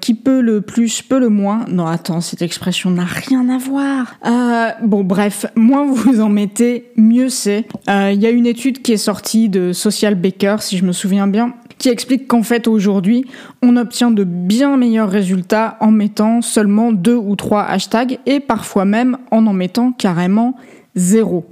qui 0.00 0.14
peut 0.14 0.40
le 0.40 0.60
plus 0.60 1.02
peut 1.02 1.18
le 1.18 1.28
moins. 1.28 1.66
Non, 1.68 1.86
attends, 1.86 2.20
cette 2.20 2.42
expression 2.42 2.90
n'a 2.90 3.04
rien 3.04 3.48
à 3.48 3.58
voir. 3.58 4.16
Euh, 4.26 4.70
bon, 4.82 5.04
bref, 5.04 5.46
moins 5.56 5.84
vous 5.86 6.20
en 6.20 6.28
mettez, 6.28 6.90
mieux 6.96 7.28
c'est. 7.28 7.66
Il 7.86 7.92
euh, 7.92 8.12
y 8.12 8.26
a 8.26 8.30
une 8.30 8.46
étude 8.46 8.82
qui 8.82 8.92
est 8.92 8.98
sortie 8.98 9.48
de 9.48 9.72
Social 9.74 10.14
Baker, 10.14 10.56
si 10.60 10.78
je 10.78 10.84
me 10.84 10.92
souviens 10.92 11.26
bien, 11.26 11.54
qui 11.78 11.88
explique 11.88 12.26
qu'en 12.28 12.42
fait 12.42 12.66
aujourd'hui, 12.66 13.26
on 13.62 13.76
obtient 13.76 14.10
de 14.10 14.24
bien 14.24 14.76
meilleurs 14.76 15.10
résultats 15.10 15.76
en 15.80 15.90
mettant 15.90 16.40
seulement 16.40 16.92
deux 16.92 17.16
ou 17.16 17.36
trois 17.36 17.62
hashtags 17.62 18.18
et 18.26 18.40
parfois 18.40 18.84
même 18.84 19.18
en 19.30 19.46
en 19.46 19.52
mettant 19.52 19.92
carrément 19.92 20.56
zéro. 20.94 21.46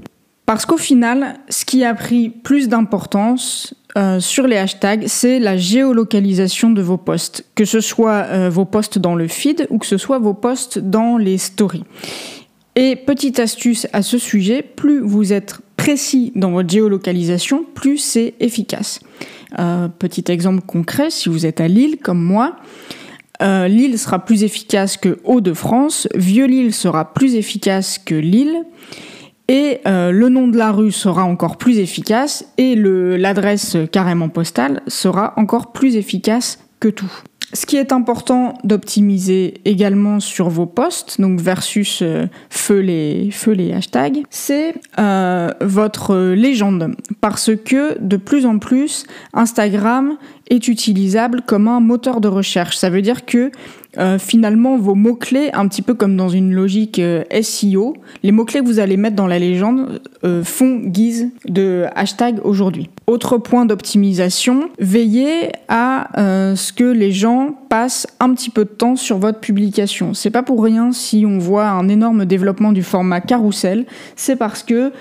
Parce 0.47 0.67
qu'au 0.67 0.77
final, 0.77 1.39
ce 1.49 1.65
qui 1.65 1.85
a 1.85 1.95
pris 1.95 2.29
plus 2.29 2.69
d'importance 2.69 3.75
euh, 3.97 4.21
sur 4.21 4.47
les 4.47 4.57
hashtags, 4.57 5.05
c'est 5.07 5.39
la 5.39 5.57
géolocalisation 5.57 6.71
de 6.71 6.83
vos 6.83 6.97
posts, 6.97 7.45
que 7.55 7.65
ce 7.65 7.81
soit 7.81 8.27
euh, 8.29 8.51
vos 8.51 8.65
posts 8.65 8.99
dans 8.99 9.15
le 9.15 9.29
feed 9.29 9.67
ou 9.71 9.79
que 9.79 9.87
ce 9.87 9.99
soit 9.99 10.19
vos 10.19 10.35
posts 10.35 10.79
dans 10.79 11.17
les 11.17 11.39
stories. 11.39 11.85
Et 12.75 12.97
petite 12.97 13.39
astuce 13.39 13.87
à 13.93 14.03
ce 14.03 14.17
sujet, 14.17 14.63
plus 14.63 15.01
vous 15.01 15.33
êtes 15.33 15.59
précis 15.83 16.31
dans 16.37 16.53
votre 16.53 16.71
géolocalisation, 16.71 17.65
plus 17.75 17.99
c'est 17.99 18.35
efficace. 18.39 19.01
Euh, 19.59 19.89
petit 19.89 20.25
exemple 20.29 20.63
concret, 20.65 21.11
si 21.11 21.29
vous 21.29 21.45
êtes 21.45 21.61
à 21.61 21.67
Lille 21.67 21.97
comme 21.99 22.23
moi, 22.23 22.57
Lille 23.41 23.99
sera 23.99 24.25
plus 24.25 24.45
efficace 24.45 24.97
que 24.97 25.19
Hauts-de-France, 25.25 26.07
Vieux-Lille 26.15 26.73
sera 26.73 27.13
plus 27.13 27.35
efficace 27.35 27.99
que 27.99 28.15
Lille, 28.15 28.63
et 29.49 29.81
euh, 29.87 30.13
le 30.13 30.29
nom 30.29 30.49
de 30.49 30.57
la 30.57 30.73
rue 30.73 30.93
sera 30.93 31.25
encore 31.25 31.59
plus 31.59 31.79
efficace 31.79 32.47
et 32.59 32.75
l'adresse 32.75 33.77
carrément 33.91 34.29
postale 34.29 34.83
sera 34.87 35.35
encore 35.37 35.73
plus 35.73 35.97
efficace 35.97 36.59
tout. 36.89 37.13
Ce 37.55 37.67
qui 37.67 37.77
est 37.77 37.93
important 37.93 38.55
d'optimiser 38.65 39.61
également 39.67 40.21
sur 40.21 40.49
vos 40.49 40.65
posts, 40.65 41.21
donc 41.21 41.39
versus 41.39 42.01
euh, 42.01 42.27
feu, 42.49 42.81
les, 42.81 43.31
feu 43.31 43.53
les 43.53 43.75
hashtags, 43.75 44.23
c'est 44.31 44.75
euh, 44.99 45.51
votre 45.61 46.33
légende. 46.33 46.95
Parce 47.21 47.51
que 47.55 47.99
de 48.01 48.17
plus 48.17 48.47
en 48.47 48.59
plus, 48.59 49.05
Instagram 49.35 50.17
est 50.49 50.67
utilisable 50.67 51.43
comme 51.45 51.69
un 51.69 51.81
moteur 51.81 52.23
de 52.23 52.29
recherche. 52.29 52.79
Ça 52.79 52.89
veut 52.89 53.03
dire 53.03 53.27
que 53.27 53.53
euh, 53.99 54.19
finalement 54.19 54.79
vos 54.79 54.95
mots-clés, 54.95 55.51
un 55.53 55.69
petit 55.69 55.83
peu 55.83 55.93
comme 55.93 56.17
dans 56.17 56.31
une 56.31 56.55
logique 56.55 56.99
euh, 56.99 57.25
SEO, 57.43 57.95
les 58.23 58.33
mots-clés 58.33 58.61
que 58.61 58.65
vous 58.65 58.79
allez 58.79 58.97
mettre 58.97 59.17
dans 59.17 59.27
la 59.27 59.39
légende 59.39 60.01
euh, 60.25 60.43
font 60.43 60.77
guise 60.77 61.29
de 61.47 61.85
hashtag 61.95 62.41
aujourd'hui. 62.43 62.89
Autre 63.07 63.37
point 63.37 63.67
d'optimisation, 63.67 64.71
veillez 64.79 65.53
à 65.69 66.09
ce 66.55 66.73
que 66.73 66.85
les 66.85 67.13
gens 67.13 67.55
passent 67.69 68.07
un 68.21 68.33
petit 68.33 68.49
peu 68.49 68.65
de 68.65 68.71
temps 68.71 68.97
sur 68.97 69.19
votre 69.19 69.41
publication. 69.41 70.15
C'est 70.15 70.31
pas 70.31 70.43
pour 70.43 70.63
rien 70.63 70.93
si 70.93 71.25
on 71.27 71.39
voit 71.39 71.69
un 71.69 71.89
énorme 71.89 72.25
développement 72.25 72.73
du 72.73 72.83
format 72.83 73.21
carrousel, 73.21 73.85
c'est 74.17 74.37
parce 74.37 74.63
que 74.63 74.93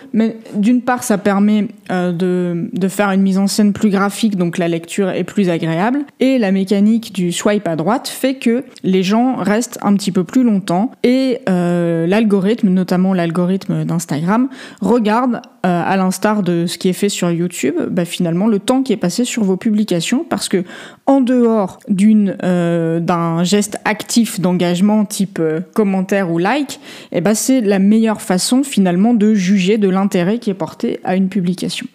d'une 0.56 0.82
part 0.82 1.04
ça 1.04 1.18
permet 1.18 1.68
de, 1.90 2.70
de 2.74 2.88
faire 2.88 3.12
une 3.12 3.22
mise 3.22 3.38
en 3.38 3.48
scène 3.48 3.72
plus 3.72 3.90
graphique, 3.90 4.36
donc 4.36 4.58
la 4.58 4.68
lecture 4.68 5.10
est 5.10 5.24
plus 5.24 5.50
agréable, 5.50 6.00
et 6.20 6.38
la 6.38 6.52
mécanique 6.52 7.14
du 7.14 7.32
swipe 7.32 7.68
à 7.68 7.76
droite 7.76 8.08
fait 8.08 8.36
que 8.36 8.64
les 8.84 9.04
gens 9.04 9.36
restent 9.36 9.80
un 9.82 9.96
petit 9.96 10.12
peu 10.12 10.24
plus 10.24 10.44
longtemps 10.44 10.92
et 11.04 11.40
euh, 11.50 12.08
l'algorithme, 12.08 12.70
notamment 12.70 13.14
l'algorithme 13.14 13.86
d'Instagram, 13.86 14.50
regarde, 14.82 15.42
euh, 15.66 15.84
à 15.86 15.96
l'instar 15.98 16.44
de 16.44 16.66
ce 16.66 16.78
qui 16.78 16.90
est 16.90 16.94
fait 16.94 17.10
sur 17.10 17.30
YouTube, 17.32 17.76
bah, 17.90 18.06
finalement 18.06 18.48
le 18.48 18.60
temps 18.60 18.82
qui 18.82 18.94
est 18.94 18.98
passé 18.98 19.26
sur 19.26 19.44
vos 19.44 19.58
publications 19.58 20.26
parce 20.28 20.50
que 20.50 20.64
en 21.06 21.22
dehors 21.22 21.80
d'une 21.88 22.38
euh, 22.44 23.00
d'un 23.00 23.44
geste 23.44 23.78
actif 23.86 24.40
d'engagement 24.40 25.06
type 25.06 25.42
commentaire 25.74 26.32
ou 26.32 26.38
like, 26.38 26.80
eh 27.12 27.22
ben, 27.22 27.36
c'est 27.36 27.62
la 27.62 27.80
meilleure 27.80 28.22
façon 28.22 28.64
finalement 28.64 29.14
de 29.14 29.34
juger 29.34 29.78
de 29.78 29.90
l'intérêt 29.90 30.40
qui 30.40 30.50
est 30.50 30.56
porté 30.56 31.00
à 31.04 31.16
une 31.16 31.30
publication. 31.30 31.88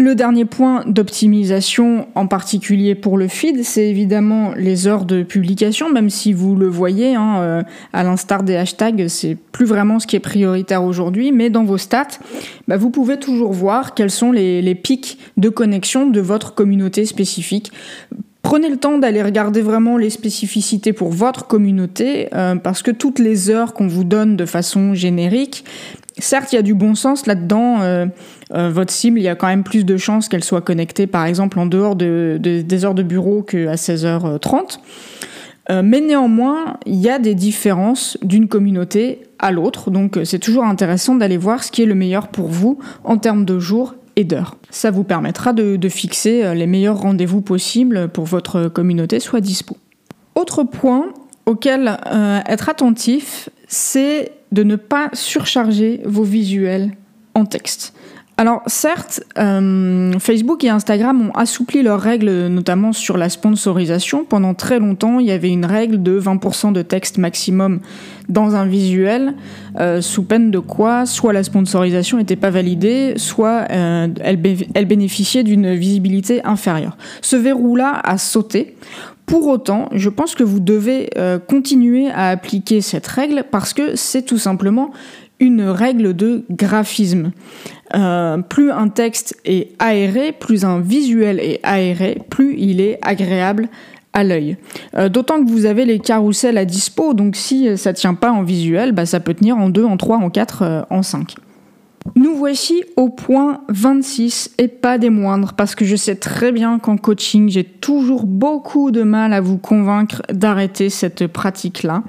Le 0.00 0.14
dernier 0.14 0.46
point 0.46 0.82
d'optimisation, 0.86 2.08
en 2.14 2.26
particulier 2.26 2.94
pour 2.94 3.18
le 3.18 3.28
feed, 3.28 3.62
c'est 3.64 3.86
évidemment 3.86 4.54
les 4.56 4.86
heures 4.86 5.04
de 5.04 5.22
publication, 5.22 5.92
même 5.92 6.08
si 6.08 6.32
vous 6.32 6.56
le 6.56 6.68
voyez, 6.68 7.16
hein, 7.16 7.36
euh, 7.40 7.62
à 7.92 8.02
l'instar 8.02 8.42
des 8.42 8.56
hashtags, 8.56 9.08
c'est 9.08 9.36
plus 9.52 9.66
vraiment 9.66 9.98
ce 9.98 10.06
qui 10.06 10.16
est 10.16 10.20
prioritaire 10.20 10.84
aujourd'hui, 10.84 11.32
mais 11.32 11.50
dans 11.50 11.64
vos 11.64 11.76
stats, 11.76 12.18
bah, 12.66 12.78
vous 12.78 12.88
pouvez 12.88 13.18
toujours 13.18 13.52
voir 13.52 13.92
quels 13.92 14.10
sont 14.10 14.32
les, 14.32 14.74
pics 14.74 15.18
de 15.36 15.50
connexion 15.50 16.06
de 16.06 16.20
votre 16.22 16.54
communauté 16.54 17.04
spécifique. 17.04 17.70
Prenez 18.40 18.70
le 18.70 18.78
temps 18.78 18.96
d'aller 18.96 19.22
regarder 19.22 19.60
vraiment 19.60 19.98
les 19.98 20.08
spécificités 20.08 20.94
pour 20.94 21.10
votre 21.10 21.46
communauté, 21.46 22.28
euh, 22.34 22.54
parce 22.56 22.82
que 22.82 22.90
toutes 22.90 23.18
les 23.18 23.50
heures 23.50 23.74
qu'on 23.74 23.86
vous 23.86 24.04
donne 24.04 24.36
de 24.36 24.46
façon 24.46 24.94
générique, 24.94 25.62
certes, 26.20 26.52
il 26.52 26.56
y 26.56 26.58
a 26.58 26.62
du 26.62 26.74
bon 26.74 26.94
sens 26.94 27.26
là-dedans. 27.26 27.82
Euh, 27.82 28.06
euh, 28.54 28.70
votre 28.70 28.92
cible, 28.92 29.18
il 29.18 29.22
y 29.22 29.28
a 29.28 29.34
quand 29.34 29.46
même 29.46 29.64
plus 29.64 29.84
de 29.84 29.96
chances 29.96 30.28
qu'elle 30.28 30.44
soit 30.44 30.60
connectée, 30.60 31.06
par 31.06 31.24
exemple, 31.24 31.58
en 31.58 31.66
dehors 31.66 31.96
de, 31.96 32.38
des 32.40 32.84
heures 32.84 32.94
de 32.94 33.02
bureau 33.02 33.42
qu'à 33.42 33.74
16h30. 33.74 34.78
Euh, 35.70 35.82
mais 35.84 36.00
néanmoins, 36.00 36.78
il 36.86 36.96
y 36.96 37.08
a 37.08 37.18
des 37.18 37.34
différences 37.34 38.18
d'une 38.22 38.48
communauté 38.48 39.22
à 39.38 39.52
l'autre. 39.52 39.90
Donc, 39.90 40.18
c'est 40.24 40.38
toujours 40.38 40.64
intéressant 40.64 41.14
d'aller 41.14 41.36
voir 41.36 41.62
ce 41.62 41.70
qui 41.70 41.82
est 41.82 41.86
le 41.86 41.94
meilleur 41.94 42.28
pour 42.28 42.48
vous 42.48 42.78
en 43.04 43.18
termes 43.18 43.44
de 43.44 43.58
jours 43.58 43.94
et 44.16 44.24
d'heures. 44.24 44.56
Ça 44.70 44.90
vous 44.90 45.04
permettra 45.04 45.52
de, 45.52 45.76
de 45.76 45.88
fixer 45.88 46.54
les 46.54 46.66
meilleurs 46.66 47.00
rendez-vous 47.00 47.40
possibles 47.40 48.08
pour 48.08 48.24
votre 48.24 48.68
communauté 48.68 49.20
soit 49.20 49.40
dispo. 49.40 49.76
Autre 50.34 50.64
point 50.64 51.06
auquel 51.46 51.96
être 52.46 52.68
attentif, 52.68 53.48
c'est 53.68 54.32
de 54.52 54.62
ne 54.62 54.76
pas 54.76 55.10
surcharger 55.12 56.00
vos 56.04 56.24
visuels 56.24 56.92
en 57.34 57.44
texte. 57.44 57.94
Alors 58.40 58.62
certes, 58.66 59.22
euh, 59.36 60.18
Facebook 60.18 60.64
et 60.64 60.70
Instagram 60.70 61.28
ont 61.28 61.32
assoupli 61.32 61.82
leurs 61.82 62.00
règles, 62.00 62.46
notamment 62.46 62.94
sur 62.94 63.18
la 63.18 63.28
sponsorisation. 63.28 64.24
Pendant 64.24 64.54
très 64.54 64.78
longtemps, 64.78 65.18
il 65.18 65.26
y 65.26 65.30
avait 65.30 65.50
une 65.50 65.66
règle 65.66 66.02
de 66.02 66.18
20% 66.18 66.72
de 66.72 66.80
texte 66.80 67.18
maximum 67.18 67.80
dans 68.30 68.54
un 68.54 68.64
visuel, 68.64 69.34
euh, 69.78 70.00
sous 70.00 70.22
peine 70.22 70.50
de 70.50 70.58
quoi 70.58 71.04
soit 71.04 71.34
la 71.34 71.42
sponsorisation 71.42 72.16
n'était 72.16 72.34
pas 72.34 72.48
validée, 72.48 73.12
soit 73.16 73.66
euh, 73.70 74.08
elle, 74.22 74.38
elle 74.72 74.86
bénéficiait 74.86 75.42
d'une 75.42 75.74
visibilité 75.74 76.42
inférieure. 76.42 76.96
Ce 77.20 77.36
verrou-là 77.36 78.00
a 78.02 78.16
sauté. 78.16 78.74
Pour 79.30 79.46
autant, 79.46 79.88
je 79.92 80.08
pense 80.08 80.34
que 80.34 80.42
vous 80.42 80.58
devez 80.58 81.08
euh, 81.16 81.38
continuer 81.38 82.10
à 82.10 82.30
appliquer 82.30 82.80
cette 82.80 83.06
règle 83.06 83.44
parce 83.48 83.72
que 83.72 83.94
c'est 83.94 84.22
tout 84.22 84.38
simplement 84.38 84.90
une 85.38 85.62
règle 85.62 86.16
de 86.16 86.44
graphisme. 86.50 87.30
Euh, 87.94 88.38
plus 88.38 88.72
un 88.72 88.88
texte 88.88 89.36
est 89.44 89.68
aéré, 89.78 90.32
plus 90.32 90.64
un 90.64 90.80
visuel 90.80 91.38
est 91.38 91.60
aéré, 91.62 92.18
plus 92.28 92.56
il 92.58 92.80
est 92.80 92.98
agréable 93.02 93.68
à 94.14 94.24
l'œil. 94.24 94.56
Euh, 94.96 95.08
d'autant 95.08 95.44
que 95.44 95.48
vous 95.48 95.64
avez 95.64 95.84
les 95.84 96.00
carousels 96.00 96.58
à 96.58 96.64
dispo, 96.64 97.14
donc 97.14 97.36
si 97.36 97.78
ça 97.78 97.92
tient 97.92 98.14
pas 98.14 98.32
en 98.32 98.42
visuel, 98.42 98.90
bah, 98.90 99.06
ça 99.06 99.20
peut 99.20 99.34
tenir 99.34 99.56
en 99.56 99.68
2, 99.68 99.84
en 99.84 99.96
3, 99.96 100.16
en 100.16 100.30
4, 100.30 100.86
en 100.90 101.04
5. 101.04 101.36
Nous 102.16 102.34
voici 102.34 102.82
au 102.96 103.08
point 103.08 103.60
26 103.68 104.54
et 104.58 104.68
pas 104.68 104.98
des 104.98 105.10
moindres 105.10 105.52
parce 105.52 105.74
que 105.74 105.84
je 105.84 105.96
sais 105.96 106.16
très 106.16 106.50
bien 106.50 106.78
qu'en 106.78 106.96
coaching, 106.96 107.48
j'ai 107.48 107.64
toujours 107.64 108.26
beaucoup 108.26 108.90
de 108.90 109.02
mal 109.02 109.32
à 109.32 109.40
vous 109.40 109.58
convaincre 109.58 110.22
d'arrêter 110.32 110.88
cette 110.88 111.26
pratique-là. 111.26 112.02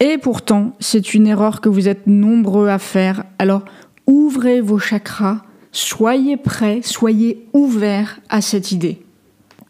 Et 0.00 0.16
pourtant, 0.16 0.72
c'est 0.80 1.12
une 1.12 1.26
erreur 1.26 1.60
que 1.60 1.68
vous 1.68 1.88
êtes 1.88 2.06
nombreux 2.06 2.68
à 2.68 2.78
faire. 2.78 3.24
Alors, 3.38 3.64
ouvrez 4.06 4.62
vos 4.62 4.78
chakras, 4.78 5.42
soyez 5.72 6.38
prêts, 6.38 6.80
soyez 6.82 7.46
ouverts 7.52 8.20
à 8.30 8.40
cette 8.40 8.72
idée. 8.72 9.02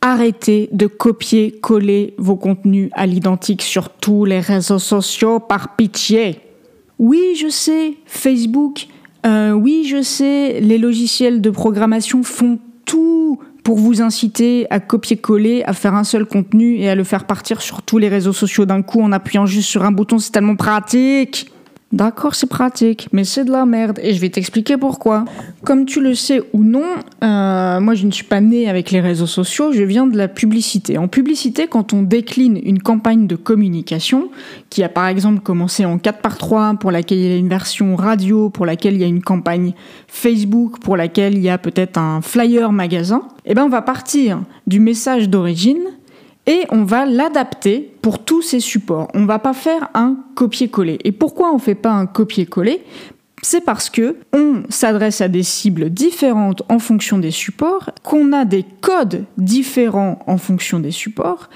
Arrêtez 0.00 0.68
de 0.72 0.86
copier-coller 0.86 2.14
vos 2.16 2.36
contenus 2.36 2.90
à 2.92 3.06
l'identique 3.06 3.62
sur 3.62 3.90
tous 3.90 4.24
les 4.24 4.40
réseaux 4.40 4.78
sociaux 4.78 5.40
par 5.40 5.76
pitié. 5.76 6.40
Oui, 6.98 7.34
je 7.36 7.48
sais, 7.48 7.94
Facebook, 8.06 8.86
euh, 9.26 9.52
oui, 9.52 9.84
je 9.86 10.02
sais, 10.02 10.60
les 10.60 10.78
logiciels 10.78 11.40
de 11.40 11.50
programmation 11.50 12.22
font 12.22 12.58
tout 12.84 13.38
pour 13.62 13.76
vous 13.76 14.00
inciter 14.00 14.66
à 14.70 14.80
copier-coller, 14.80 15.62
à 15.64 15.72
faire 15.72 15.94
un 15.94 16.04
seul 16.04 16.24
contenu 16.24 16.78
et 16.78 16.88
à 16.88 16.94
le 16.94 17.04
faire 17.04 17.26
partir 17.26 17.60
sur 17.60 17.82
tous 17.82 17.98
les 17.98 18.08
réseaux 18.08 18.32
sociaux 18.32 18.64
d'un 18.64 18.82
coup 18.82 19.02
en 19.02 19.12
appuyant 19.12 19.46
juste 19.46 19.68
sur 19.68 19.84
un 19.84 19.92
bouton. 19.92 20.18
C'est 20.18 20.32
tellement 20.32 20.56
pratique. 20.56 21.52
D'accord, 21.92 22.36
c'est 22.36 22.46
pratique, 22.46 23.08
mais 23.12 23.24
c'est 23.24 23.44
de 23.44 23.50
la 23.50 23.66
merde 23.66 23.98
et 24.00 24.14
je 24.14 24.20
vais 24.20 24.28
t'expliquer 24.28 24.76
pourquoi. 24.76 25.24
Comme 25.64 25.86
tu 25.86 26.00
le 26.00 26.14
sais 26.14 26.40
ou 26.52 26.62
non, 26.62 26.84
euh, 27.24 27.80
moi 27.80 27.94
je 27.94 28.06
ne 28.06 28.12
suis 28.12 28.24
pas 28.24 28.40
née 28.40 28.68
avec 28.68 28.92
les 28.92 29.00
réseaux 29.00 29.26
sociaux, 29.26 29.72
je 29.72 29.82
viens 29.82 30.06
de 30.06 30.16
la 30.16 30.28
publicité. 30.28 30.98
En 30.98 31.08
publicité, 31.08 31.66
quand 31.66 31.92
on 31.92 32.02
décline 32.02 32.60
une 32.62 32.80
campagne 32.80 33.26
de 33.26 33.34
communication, 33.34 34.30
qui 34.70 34.84
a 34.84 34.88
par 34.88 35.08
exemple 35.08 35.40
commencé 35.40 35.84
en 35.84 35.98
4 35.98 36.20
par 36.20 36.38
3, 36.38 36.74
pour 36.74 36.92
laquelle 36.92 37.18
il 37.18 37.26
y 37.26 37.32
a 37.32 37.36
une 37.36 37.48
version 37.48 37.96
radio, 37.96 38.50
pour 38.50 38.66
laquelle 38.66 38.94
il 38.94 39.00
y 39.00 39.04
a 39.04 39.08
une 39.08 39.22
campagne 39.22 39.74
Facebook, 40.06 40.78
pour 40.78 40.96
laquelle 40.96 41.34
il 41.34 41.42
y 41.42 41.50
a 41.50 41.58
peut-être 41.58 41.98
un 41.98 42.20
flyer 42.20 42.70
magasin, 42.70 43.22
eh 43.46 43.54
ben 43.54 43.64
on 43.64 43.68
va 43.68 43.82
partir 43.82 44.40
du 44.68 44.78
message 44.78 45.28
d'origine 45.28 45.82
et 46.46 46.64
on 46.70 46.84
va 46.84 47.06
l'adapter 47.06 47.92
pour 48.02 48.24
tous 48.24 48.42
ces 48.42 48.60
supports. 48.60 49.08
On 49.14 49.24
va 49.24 49.38
pas 49.38 49.52
faire 49.52 49.90
un 49.94 50.16
copier-coller. 50.34 50.98
Et 51.04 51.12
pourquoi 51.12 51.54
on 51.54 51.58
fait 51.58 51.74
pas 51.74 51.92
un 51.92 52.06
copier-coller? 52.06 52.82
C'est 53.42 53.64
parce 53.64 53.88
que 53.88 54.16
on 54.34 54.62
s'adresse 54.68 55.20
à 55.20 55.28
des 55.28 55.42
cibles 55.42 55.90
différentes 55.90 56.62
en 56.68 56.78
fonction 56.78 57.18
des 57.18 57.30
supports, 57.30 57.90
qu'on 58.02 58.32
a 58.32 58.44
des 58.44 58.66
codes 58.82 59.24
différents 59.38 60.18
en 60.26 60.36
fonction 60.36 60.78
des 60.78 60.90
supports 60.90 61.48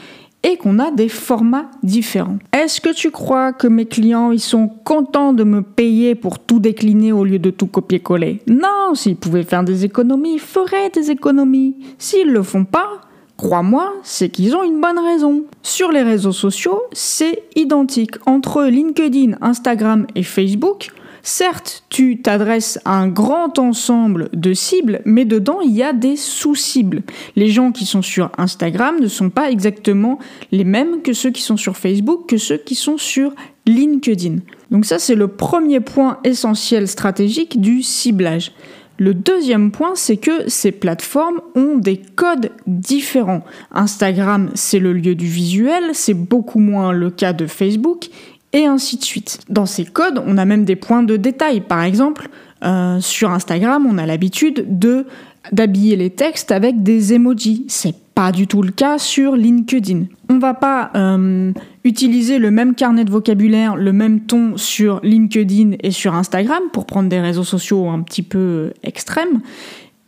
et 0.45 0.57
qu'on 0.57 0.79
a 0.79 0.91
des 0.91 1.09
formats 1.09 1.71
différents. 1.83 2.39
Est-ce 2.53 2.81
que 2.81 2.95
tu 2.95 3.11
crois 3.11 3.53
que 3.53 3.67
mes 3.67 3.87
clients 3.87 4.31
ils 4.31 4.41
sont 4.41 4.69
contents 4.69 5.33
de 5.33 5.45
me 5.45 5.63
payer 5.63 6.15
pour 6.15 6.39
tout 6.39 6.61
décliner 6.61 7.13
au 7.13 7.25
lieu 7.25 7.39
de 7.39 7.51
tout 7.51 7.67
copier-coller? 7.67 8.41
Non, 8.47 8.95
s'ils 8.95 9.17
pouvaient 9.17 9.43
faire 9.43 9.65
des 9.65 9.85
économies, 9.85 10.35
ils 10.35 10.41
feraient 10.41 10.91
des 10.91 11.11
économies. 11.11 11.77
S'ils 11.99 12.31
le 12.31 12.43
font 12.43 12.65
pas, 12.65 13.01
Crois-moi, 13.37 13.93
c'est 14.03 14.29
qu'ils 14.29 14.55
ont 14.55 14.63
une 14.63 14.81
bonne 14.81 14.99
raison. 14.99 15.43
Sur 15.63 15.91
les 15.91 16.03
réseaux 16.03 16.33
sociaux, 16.33 16.83
c'est 16.93 17.43
identique. 17.57 18.17
Entre 18.27 18.65
LinkedIn, 18.65 19.37
Instagram 19.41 20.07
et 20.15 20.23
Facebook, 20.23 20.93
Certes, 21.27 21.85
tu 21.89 22.21
t'adresses 22.21 22.79
à 22.85 22.99
un 22.99 23.09
grand 23.09 23.59
ensemble 23.59 24.29
de 24.35 24.53
cibles, 24.53 25.01
mais 25.07 25.25
dedans, 25.25 25.63
il 25.63 25.73
y 25.73 25.83
a 25.83 25.95
des 25.95 26.17
sous-cibles. 26.17 27.03
Les 27.35 27.49
gens 27.49 27.73
qui 27.73 27.87
sont 27.87 28.03
sur 28.03 28.31
Instagram 28.37 28.97
ne 29.01 29.09
sont 29.09 29.31
pas 29.31 29.51
exactement 29.51 30.19
les 30.53 30.65
mêmes 30.65 31.01
que 31.01 31.15
ceux 31.15 31.31
qui 31.31 31.41
sont 31.41 31.57
sur 31.57 31.79
Facebook, 31.79 32.29
que 32.29 32.37
ceux 32.37 32.59
qui 32.59 32.75
sont 32.75 32.99
sur 32.99 33.33
LinkedIn. 33.67 34.41
Donc 34.71 34.85
ça, 34.85 34.99
c'est 34.99 35.15
le 35.15 35.29
premier 35.29 35.81
point 35.81 36.19
essentiel 36.25 36.87
stratégique 36.89 37.59
du 37.59 37.83
ciblage. 37.83 38.53
Le 38.99 39.13
deuxième 39.13 39.71
point, 39.73 39.93
c'est 39.95 40.17
que 40.17 40.49
ces 40.49 40.71
plateformes 40.71 41.41
ont 41.55 41.77
des 41.77 41.97
codes 41.97 42.51
différents. 42.67 43.45
Instagram, 43.73 44.51
c'est 44.55 44.79
le 44.79 44.93
lieu 44.93 45.15
du 45.15 45.27
visuel, 45.27 45.91
c'est 45.95 46.15
beaucoup 46.15 46.61
moins 46.61 46.93
le 46.93 47.11
cas 47.11 47.33
de 47.33 47.47
Facebook, 47.47 48.09
et 48.53 48.67
ainsi 48.67 48.97
de 48.97 49.05
suite. 49.05 49.41
Dans 49.49 49.67
ces 49.67 49.85
codes, 49.85 50.23
on 50.25 50.39
a 50.39 50.45
même 50.45 50.65
des 50.65 50.77
points 50.77 51.03
de 51.03 51.17
détail. 51.17 51.61
Par 51.61 51.83
exemple, 51.83 52.29
euh, 52.65 53.01
sur 53.01 53.31
Instagram, 53.31 53.87
on 53.87 53.99
a 53.99 54.07
l'habitude 54.07 54.79
de 54.79 55.07
d'habiller 55.53 55.97
les 55.97 56.09
textes 56.09 56.53
avec 56.53 56.83
des 56.83 57.13
emojis. 57.13 57.67
Pas 58.15 58.33
du 58.33 58.47
tout 58.47 58.63
le 58.63 58.71
cas 58.71 58.99
sur 58.99 59.35
LinkedIn. 59.35 60.05
On 60.29 60.39
va 60.39 60.55
pas 60.55 60.91
euh, 60.95 61.53
utiliser 61.85 62.39
le 62.39 62.51
même 62.51 62.75
carnet 62.75 63.05
de 63.05 63.11
vocabulaire, 63.11 63.77
le 63.77 63.93
même 63.93 64.21
ton 64.21 64.57
sur 64.57 65.01
LinkedIn 65.03 65.73
et 65.83 65.91
sur 65.91 66.15
Instagram 66.15 66.63
pour 66.73 66.87
prendre 66.87 67.09
des 67.09 67.21
réseaux 67.21 67.45
sociaux 67.45 67.89
un 67.89 68.01
petit 68.03 68.23
peu 68.23 68.73
extrêmes. 68.83 69.41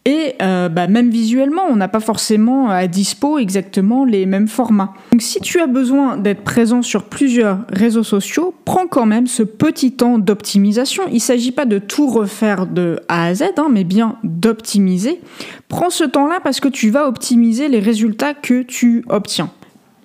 Et 0.06 0.36
euh, 0.40 0.68
bah, 0.68 0.86
même 0.86 1.10
visuellement, 1.10 1.62
on 1.68 1.75
n'a 1.75 1.88
pas 1.88 1.98
forcément 1.98 2.70
à 2.70 2.86
dispo 2.86 3.38
exactement 3.38 4.04
les 4.04 4.25
mêmes 4.25 4.46
formats. 4.46 4.94
Donc 5.10 5.20
si 5.20 5.40
tu 5.40 5.58
as 5.58 5.66
besoin 5.66 6.16
d'être 6.16 6.44
présent 6.44 6.80
sur 6.80 7.06
plusieurs 7.06 7.58
réseaux 7.70 8.04
sociaux, 8.04 8.54
prends 8.64 8.86
quand 8.86 9.04
même 9.04 9.26
ce 9.26 9.42
petit 9.42 9.90
temps 9.90 10.18
d'optimisation. 10.18 11.02
Il 11.08 11.14
ne 11.14 11.18
s'agit 11.18 11.50
pas 11.50 11.64
de 11.64 11.80
tout 11.80 12.06
refaire 12.06 12.68
de 12.68 13.00
A 13.08 13.25
à 13.25 13.34
Z, 13.34 13.42
hein, 13.56 13.66
mais 13.68 13.82
bien 13.82 14.16
d'optimiser. 14.22 15.20
Prends 15.66 15.90
ce 15.90 16.04
temps-là 16.04 16.38
parce 16.40 16.60
que 16.60 16.68
tu 16.68 16.90
vas 16.90 17.08
optimiser 17.08 17.66
les 17.66 17.80
résultats 17.80 18.32
que 18.32 18.62
tu 18.62 19.04
obtiens. 19.08 19.50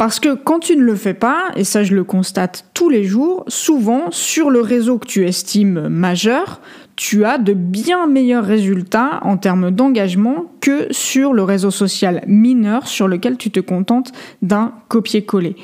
Parce 0.02 0.20
que 0.20 0.34
quand 0.34 0.58
tu 0.58 0.76
ne 0.76 0.82
le 0.82 0.96
fais 0.96 1.14
pas, 1.14 1.50
et 1.56 1.64
ça 1.64 1.84
je 1.84 1.94
le 1.94 2.04
constate 2.04 2.66
tous 2.74 2.90
les 2.90 3.04
jours, 3.04 3.46
souvent 3.48 4.10
sur 4.10 4.50
le 4.50 4.60
réseau 4.60 4.98
que 4.98 5.06
tu 5.06 5.28
estimes 5.28 5.90
majeur, 5.90 6.60
tu 6.96 7.26
as 7.26 7.38
de 7.38 7.54
bien 7.54 8.08
meilleurs 8.08 8.46
résultats 8.46 9.20
en 9.24 9.38
termes 9.38 9.72
d'engagement 9.72 10.46
que 10.62 10.88
sur 10.92 11.34
le 11.34 11.44
réseau 11.44 11.72
social 11.72 12.24
mineur 12.28 12.88
sur 12.88 13.08
lequel 13.08 13.38
tu 13.38 13.50
te 13.50 13.60
contentes 13.60 14.12
d'un 14.42 14.74
copier-coller. 14.88 15.56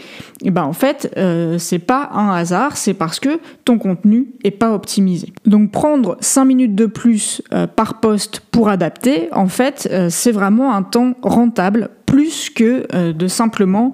Et 0.43 0.51
ben 0.51 0.63
en 0.63 0.73
fait, 0.73 1.13
euh, 1.17 1.57
c'est 1.57 1.79
pas 1.79 2.09
un 2.13 2.29
hasard, 2.29 2.77
c'est 2.77 2.93
parce 2.93 3.19
que 3.19 3.39
ton 3.65 3.77
contenu 3.77 4.27
est 4.43 4.51
pas 4.51 4.73
optimisé. 4.73 5.33
Donc 5.45 5.71
prendre 5.71 6.17
5 6.19 6.45
minutes 6.45 6.75
de 6.75 6.85
plus 6.85 7.41
euh, 7.53 7.67
par 7.67 7.99
poste 7.99 8.41
pour 8.51 8.69
adapter, 8.69 9.29
en 9.31 9.47
fait, 9.47 9.87
euh, 9.91 10.07
c'est 10.09 10.31
vraiment 10.31 10.73
un 10.73 10.83
temps 10.83 11.13
rentable 11.21 11.89
plus 12.07 12.49
que 12.49 12.87
euh, 12.95 13.13
de 13.13 13.27
simplement 13.27 13.93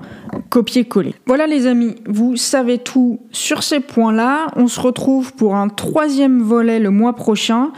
copier-coller. 0.49 1.13
Voilà 1.25 1.47
les 1.47 1.67
amis, 1.67 1.95
vous 2.05 2.37
savez 2.37 2.77
tout 2.77 3.19
sur 3.31 3.63
ces 3.63 3.81
points-là. 3.81 4.47
On 4.55 4.67
se 4.67 4.79
retrouve 4.79 5.33
pour 5.33 5.55
un 5.55 5.67
troisième 5.67 6.41
volet 6.41 6.79
le 6.79 6.91
mois 6.91 7.13
prochain. 7.13 7.71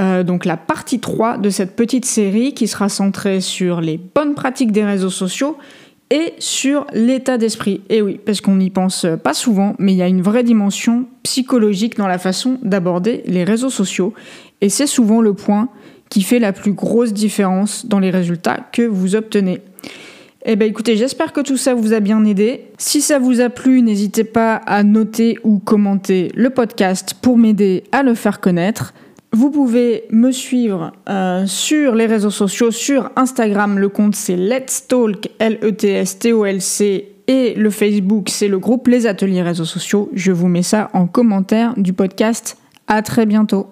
Euh, 0.00 0.24
donc 0.24 0.44
la 0.44 0.56
partie 0.56 0.98
3 0.98 1.38
de 1.38 1.50
cette 1.50 1.76
petite 1.76 2.04
série 2.04 2.52
qui 2.54 2.66
sera 2.66 2.88
centrée 2.88 3.40
sur 3.40 3.80
les 3.80 3.98
bonnes 3.98 4.34
pratiques 4.34 4.72
des 4.72 4.84
réseaux 4.84 5.10
sociaux 5.10 5.56
et 6.10 6.34
sur 6.38 6.86
l'état 6.92 7.36
d'esprit. 7.36 7.82
Et 7.88 8.00
oui, 8.00 8.18
parce 8.24 8.40
qu'on 8.40 8.56
n'y 8.56 8.70
pense 8.70 9.06
pas 9.22 9.34
souvent, 9.34 9.74
mais 9.78 9.92
il 9.92 9.96
y 9.96 10.02
a 10.02 10.08
une 10.08 10.22
vraie 10.22 10.44
dimension 10.44 11.06
psychologique 11.22 11.96
dans 11.96 12.08
la 12.08 12.18
façon 12.18 12.58
d'aborder 12.62 13.22
les 13.26 13.44
réseaux 13.44 13.70
sociaux. 13.70 14.14
Et 14.60 14.68
c'est 14.68 14.86
souvent 14.86 15.20
le 15.20 15.34
point 15.34 15.68
qui 16.08 16.22
fait 16.22 16.38
la 16.38 16.52
plus 16.52 16.72
grosse 16.72 17.12
différence 17.12 17.86
dans 17.86 17.98
les 17.98 18.10
résultats 18.10 18.58
que 18.72 18.82
vous 18.82 19.16
obtenez. 19.16 19.60
Eh 20.48 20.54
bien 20.54 20.68
écoutez, 20.68 20.96
j'espère 20.96 21.32
que 21.32 21.40
tout 21.40 21.56
ça 21.56 21.74
vous 21.74 21.92
a 21.92 21.98
bien 21.98 22.24
aidé. 22.24 22.66
Si 22.78 23.00
ça 23.00 23.18
vous 23.18 23.40
a 23.40 23.48
plu, 23.48 23.82
n'hésitez 23.82 24.22
pas 24.22 24.54
à 24.54 24.84
noter 24.84 25.38
ou 25.42 25.58
commenter 25.58 26.30
le 26.36 26.50
podcast 26.50 27.14
pour 27.20 27.36
m'aider 27.36 27.82
à 27.90 28.04
le 28.04 28.14
faire 28.14 28.38
connaître. 28.38 28.94
Vous 29.32 29.50
pouvez 29.50 30.04
me 30.10 30.30
suivre 30.30 30.92
euh, 31.08 31.46
sur 31.46 31.96
les 31.96 32.06
réseaux 32.06 32.30
sociaux, 32.30 32.70
sur 32.70 33.10
Instagram, 33.16 33.78
le 33.78 33.88
compte 33.88 34.14
c'est 34.14 34.36
Let's 34.36 34.86
Talk, 34.86 35.28
L-E-T-S-T-O-L-C, 35.40 37.08
et 37.26 37.54
le 37.54 37.70
Facebook 37.70 38.28
c'est 38.30 38.48
le 38.48 38.60
groupe 38.60 38.86
Les 38.86 39.06
Ateliers 39.06 39.42
Réseaux 39.42 39.64
Sociaux. 39.64 40.10
Je 40.14 40.30
vous 40.30 40.46
mets 40.46 40.62
ça 40.62 40.90
en 40.92 41.06
commentaire 41.06 41.74
du 41.76 41.92
podcast. 41.92 42.56
À 42.86 43.02
très 43.02 43.26
bientôt. 43.26 43.66